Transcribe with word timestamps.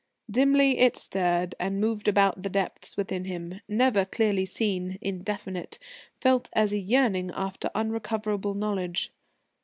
Dimly 0.31 0.79
it 0.79 0.97
stirred 0.97 1.53
and 1.59 1.79
moved 1.79 2.07
about 2.07 2.41
the 2.41 2.49
depths 2.49 2.97
within 2.97 3.25
him, 3.25 3.61
never 3.67 4.03
clearly 4.03 4.47
seen, 4.47 4.97
indefinite, 4.99 5.77
felt 6.19 6.49
as 6.53 6.73
a 6.73 6.79
yearning 6.79 7.29
after 7.35 7.69
unrecoverable 7.75 8.55
knowledge. 8.55 9.13